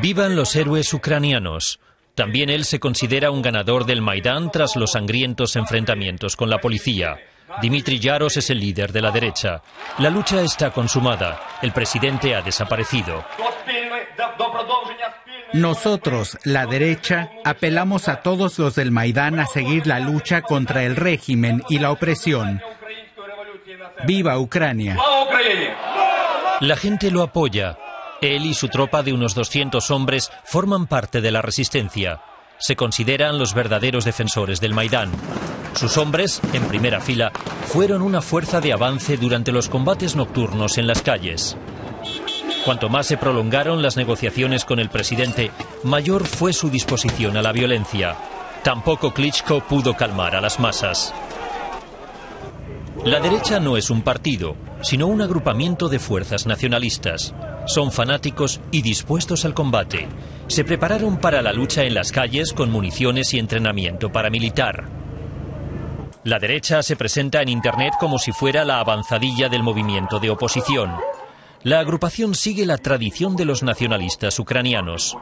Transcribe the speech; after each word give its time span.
Vivan 0.00 0.36
los 0.36 0.54
héroes 0.56 0.92
ucranianos. 0.94 1.80
También 2.14 2.50
él 2.50 2.64
se 2.64 2.78
considera 2.78 3.30
un 3.30 3.42
ganador 3.42 3.86
del 3.86 4.02
Maidán 4.02 4.50
tras 4.50 4.76
los 4.76 4.92
sangrientos 4.92 5.56
enfrentamientos 5.56 6.36
con 6.36 6.50
la 6.50 6.58
policía. 6.58 7.18
Dimitri 7.60 7.98
Yaros 7.98 8.36
es 8.36 8.50
el 8.50 8.60
líder 8.60 8.92
de 8.92 9.02
la 9.02 9.10
derecha. 9.10 9.62
La 9.98 10.10
lucha 10.10 10.40
está 10.42 10.70
consumada. 10.70 11.40
El 11.60 11.72
presidente 11.72 12.34
ha 12.34 12.42
desaparecido. 12.42 13.24
Nosotros, 15.52 16.38
la 16.44 16.66
derecha, 16.66 17.30
apelamos 17.44 18.08
a 18.08 18.22
todos 18.22 18.58
los 18.58 18.74
del 18.74 18.90
Maidán 18.90 19.38
a 19.38 19.46
seguir 19.46 19.86
la 19.86 20.00
lucha 20.00 20.42
contra 20.42 20.82
el 20.84 20.96
régimen 20.96 21.62
y 21.68 21.78
la 21.78 21.90
opresión. 21.90 22.62
¡Viva 24.04 24.38
Ucrania! 24.38 24.96
La 26.60 26.76
gente 26.76 27.10
lo 27.10 27.22
apoya. 27.22 27.76
Él 28.22 28.46
y 28.46 28.54
su 28.54 28.68
tropa 28.68 29.02
de 29.02 29.12
unos 29.12 29.34
200 29.34 29.90
hombres 29.90 30.30
forman 30.44 30.86
parte 30.86 31.20
de 31.20 31.32
la 31.32 31.42
resistencia. 31.42 32.20
Se 32.56 32.76
consideran 32.76 33.36
los 33.36 33.52
verdaderos 33.52 34.04
defensores 34.04 34.60
del 34.60 34.74
Maidán. 34.74 35.10
Sus 35.74 35.98
hombres, 35.98 36.40
en 36.52 36.62
primera 36.68 37.00
fila, 37.00 37.32
fueron 37.66 38.00
una 38.00 38.22
fuerza 38.22 38.60
de 38.60 38.72
avance 38.72 39.16
durante 39.16 39.50
los 39.50 39.68
combates 39.68 40.14
nocturnos 40.14 40.78
en 40.78 40.86
las 40.86 41.02
calles. 41.02 41.56
Cuanto 42.64 42.88
más 42.88 43.08
se 43.08 43.16
prolongaron 43.16 43.82
las 43.82 43.96
negociaciones 43.96 44.64
con 44.64 44.78
el 44.78 44.88
presidente, 44.88 45.50
mayor 45.82 46.24
fue 46.24 46.52
su 46.52 46.70
disposición 46.70 47.36
a 47.36 47.42
la 47.42 47.50
violencia. 47.50 48.16
Tampoco 48.62 49.12
Klitschko 49.12 49.62
pudo 49.62 49.94
calmar 49.96 50.36
a 50.36 50.40
las 50.40 50.60
masas. 50.60 51.12
La 53.04 53.18
derecha 53.18 53.58
no 53.58 53.76
es 53.76 53.90
un 53.90 54.02
partido, 54.02 54.54
sino 54.80 55.08
un 55.08 55.22
agrupamiento 55.22 55.88
de 55.88 55.98
fuerzas 55.98 56.46
nacionalistas. 56.46 57.34
Son 57.66 57.92
fanáticos 57.92 58.60
y 58.70 58.82
dispuestos 58.82 59.44
al 59.44 59.54
combate. 59.54 60.08
Se 60.48 60.64
prepararon 60.64 61.18
para 61.18 61.42
la 61.42 61.52
lucha 61.52 61.84
en 61.84 61.94
las 61.94 62.10
calles 62.10 62.52
con 62.52 62.70
municiones 62.70 63.32
y 63.34 63.38
entrenamiento 63.38 64.10
paramilitar. 64.10 64.84
La 66.24 66.38
derecha 66.38 66.82
se 66.82 66.96
presenta 66.96 67.42
en 67.42 67.48
Internet 67.48 67.94
como 67.98 68.18
si 68.18 68.32
fuera 68.32 68.64
la 68.64 68.78
avanzadilla 68.78 69.48
del 69.48 69.62
movimiento 69.62 70.20
de 70.20 70.30
oposición. 70.30 70.92
La 71.62 71.78
agrupación 71.78 72.34
sigue 72.34 72.66
la 72.66 72.78
tradición 72.78 73.36
de 73.36 73.44
los 73.44 73.62
nacionalistas 73.62 74.38
ucranianos. 74.38 75.16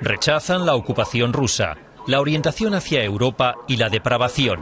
Rechazan 0.00 0.66
la 0.66 0.74
ocupación 0.74 1.32
rusa, 1.32 1.76
la 2.06 2.20
orientación 2.20 2.74
hacia 2.74 3.02
Europa 3.02 3.54
y 3.68 3.76
la 3.76 3.88
depravación. 3.88 4.60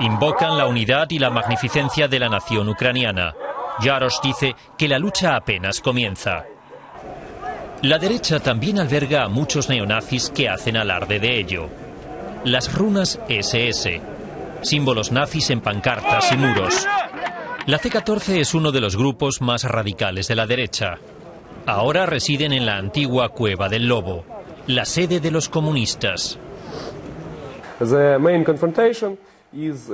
Invocan 0.00 0.58
la 0.58 0.66
unidad 0.66 1.08
y 1.10 1.18
la 1.18 1.30
magnificencia 1.30 2.06
de 2.06 2.18
la 2.18 2.28
nación 2.28 2.68
ucraniana. 2.68 3.34
Yaros 3.80 4.20
dice 4.22 4.54
que 4.78 4.88
la 4.88 4.98
lucha 4.98 5.36
apenas 5.36 5.80
comienza. 5.80 6.44
La 7.82 7.98
derecha 7.98 8.40
también 8.40 8.78
alberga 8.78 9.24
a 9.24 9.28
muchos 9.28 9.68
neonazis 9.68 10.30
que 10.30 10.48
hacen 10.48 10.76
alarde 10.76 11.20
de 11.20 11.38
ello. 11.38 11.68
Las 12.44 12.72
runas 12.72 13.20
SS, 13.28 14.00
símbolos 14.62 15.12
nazis 15.12 15.50
en 15.50 15.60
pancartas 15.60 16.32
y 16.32 16.36
muros. 16.36 16.86
La 17.66 17.78
C-14 17.78 18.40
es 18.40 18.54
uno 18.54 18.72
de 18.72 18.80
los 18.80 18.96
grupos 18.96 19.42
más 19.42 19.64
radicales 19.64 20.28
de 20.28 20.36
la 20.36 20.46
derecha. 20.46 20.98
Ahora 21.66 22.06
residen 22.06 22.52
en 22.52 22.64
la 22.64 22.76
antigua 22.76 23.28
Cueva 23.30 23.68
del 23.68 23.88
Lobo, 23.88 24.24
la 24.66 24.84
sede 24.84 25.20
de 25.20 25.30
los 25.30 25.48
comunistas. 25.48 26.38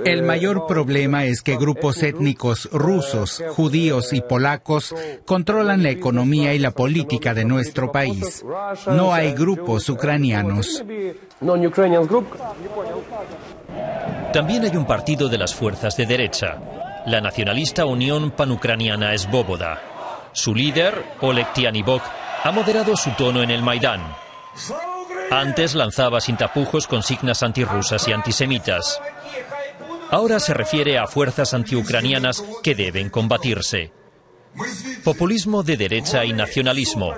El 0.04 0.22
mayor 0.22 0.66
problema 0.66 1.24
es 1.24 1.42
que 1.42 1.56
grupos 1.56 2.02
étnicos 2.02 2.68
rusos, 2.72 3.42
judíos 3.50 4.12
y 4.12 4.20
polacos 4.20 4.94
controlan 5.24 5.82
la 5.82 5.90
economía 5.90 6.52
y 6.54 6.58
la 6.58 6.72
política 6.72 7.32
de 7.32 7.44
nuestro 7.44 7.92
país. 7.92 8.44
No 8.86 9.14
hay 9.14 9.32
grupos 9.32 9.88
ucranianos. 9.88 10.82
También 14.32 14.64
hay 14.64 14.76
un 14.76 14.86
partido 14.86 15.28
de 15.28 15.38
las 15.38 15.54
fuerzas 15.54 15.96
de 15.96 16.06
derecha, 16.06 16.58
la 17.06 17.20
nacionalista 17.20 17.84
Unión 17.84 18.32
Panucraniana 18.32 19.14
Esbóboda. 19.14 19.80
Su 20.32 20.54
líder, 20.54 21.04
Oleg 21.20 21.52
Tianibok, 21.52 22.02
ha 22.42 22.50
moderado 22.50 22.96
su 22.96 23.10
tono 23.10 23.42
en 23.42 23.50
el 23.50 23.62
Maidán. 23.62 24.00
Antes 25.30 25.74
lanzaba 25.74 26.20
sin 26.20 26.36
tapujos 26.36 26.86
consignas 26.86 27.42
antirrusas 27.42 28.06
y 28.08 28.12
antisemitas. 28.12 29.00
Ahora 30.12 30.40
se 30.40 30.52
refiere 30.52 30.98
a 30.98 31.06
fuerzas 31.06 31.54
antiucranianas 31.54 32.44
que 32.62 32.74
deben 32.74 33.08
combatirse. 33.08 33.92
Populismo 35.04 35.62
de 35.62 35.78
derecha 35.78 36.26
y 36.26 36.34
nacionalismo. 36.34 37.14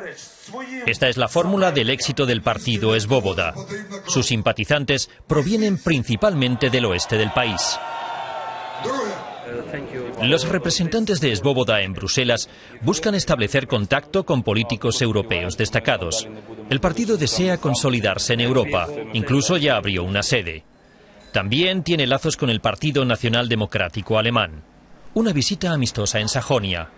Esta 0.87 1.09
es 1.09 1.17
la 1.17 1.27
fórmula 1.27 1.73
del 1.73 1.91
éxito 1.91 2.25
del 2.25 2.41
partido 2.41 2.95
Esbóboda. 2.95 3.53
Sus 4.07 4.27
simpatizantes 4.27 5.11
provienen 5.27 5.77
principalmente 5.77 6.71
del 6.71 6.85
oeste 6.85 7.19
del 7.19 7.33
país. 7.33 7.81
Los 10.23 10.49
representantes 10.49 11.21
de 11.21 11.33
Esbóboda 11.33 11.83
en 11.83 11.95
Bruselas 11.95 12.49
buscan 12.81 13.17
establecer 13.17 13.67
contacto 13.67 14.25
con 14.25 14.45
políticos 14.45 15.03
europeos 15.03 15.57
destacados. 15.57 16.29
El 16.71 16.79
partido 16.79 17.17
desea 17.17 17.59
consolidarse 17.59 18.35
en 18.35 18.41
Europa, 18.43 18.87
incluso 19.15 19.57
ya 19.57 19.75
abrió 19.75 20.05
una 20.05 20.23
sede. 20.23 20.65
También 21.35 21.83
tiene 21.83 22.07
lazos 22.07 22.37
con 22.37 22.49
el 22.49 22.61
Partido 22.61 23.05
Nacional 23.05 23.49
Democrático 23.49 24.21
Alemán. 24.21 24.63
Una 25.15 25.33
visita 25.33 25.73
amistosa 25.73 26.21
en 26.21 26.29
Sajonia. 26.29 26.91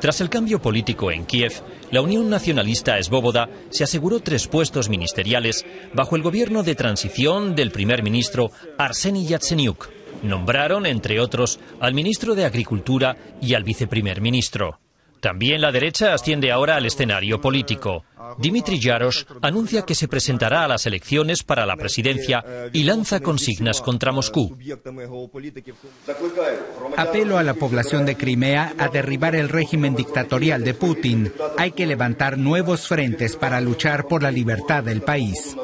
Tras 0.00 0.20
el 0.20 0.28
cambio 0.28 0.60
político 0.60 1.12
en 1.12 1.24
Kiev, 1.24 1.52
la 1.92 2.00
Unión 2.00 2.28
Nacionalista 2.28 2.98
Esbóboda 2.98 3.48
se 3.70 3.84
aseguró 3.84 4.18
tres 4.18 4.48
puestos 4.48 4.88
ministeriales 4.88 5.64
bajo 5.92 6.16
el 6.16 6.22
gobierno 6.22 6.64
de 6.64 6.74
transición 6.74 7.54
del 7.54 7.70
primer 7.70 8.02
ministro 8.02 8.50
Arseny 8.76 9.24
Yatsenyuk. 9.24 9.88
Nombraron, 10.24 10.84
entre 10.84 11.20
otros, 11.20 11.60
al 11.78 11.94
ministro 11.94 12.34
de 12.34 12.44
Agricultura 12.44 13.16
y 13.40 13.54
al 13.54 13.62
viceprimer 13.62 14.20
ministro. 14.20 14.80
También 15.20 15.60
la 15.60 15.70
derecha 15.70 16.12
asciende 16.12 16.50
ahora 16.50 16.74
al 16.74 16.86
escenario 16.86 17.40
político. 17.40 18.04
Dimitri 18.38 18.78
Yaros 18.78 19.26
anuncia 19.42 19.82
que 19.82 19.94
se 19.94 20.08
presentará 20.08 20.64
a 20.64 20.68
las 20.68 20.86
elecciones 20.86 21.42
para 21.42 21.66
la 21.66 21.76
presidencia 21.76 22.44
y 22.72 22.84
lanza 22.84 23.20
consignas 23.20 23.80
contra 23.80 24.12
Moscú. 24.12 24.56
Apelo 26.96 27.38
a 27.38 27.42
la 27.42 27.54
población 27.54 28.06
de 28.06 28.16
Crimea 28.16 28.74
a 28.78 28.88
derribar 28.88 29.34
el 29.34 29.48
régimen 29.48 29.94
dictatorial 29.94 30.64
de 30.64 30.74
Putin. 30.74 31.32
Hay 31.58 31.72
que 31.72 31.86
levantar 31.86 32.38
nuevos 32.38 32.86
frentes 32.86 33.36
para 33.36 33.60
luchar 33.60 34.06
por 34.06 34.22
la 34.22 34.30
libertad 34.30 34.84
del 34.84 35.02
país. 35.02 35.56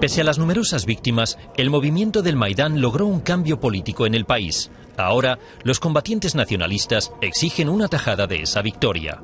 Pese 0.00 0.20
a 0.20 0.24
las 0.24 0.38
numerosas 0.38 0.86
víctimas, 0.86 1.38
el 1.56 1.70
movimiento 1.70 2.22
del 2.22 2.36
Maidán 2.36 2.80
logró 2.80 3.06
un 3.06 3.20
cambio 3.20 3.58
político 3.58 4.06
en 4.06 4.14
el 4.14 4.26
país. 4.26 4.70
Ahora, 4.96 5.38
los 5.64 5.80
combatientes 5.80 6.34
nacionalistas 6.34 7.12
exigen 7.20 7.68
una 7.68 7.88
tajada 7.88 8.26
de 8.26 8.42
esa 8.42 8.62
victoria. 8.62 9.22